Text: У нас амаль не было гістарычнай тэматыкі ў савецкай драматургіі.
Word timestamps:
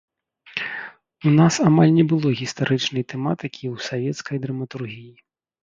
У 1.31 1.33
нас 1.39 1.53
амаль 1.67 1.93
не 1.99 2.05
было 2.15 2.33
гістарычнай 2.41 3.07
тэматыкі 3.15 3.63
ў 3.75 3.89
савецкай 3.91 4.37
драматургіі. 4.51 5.11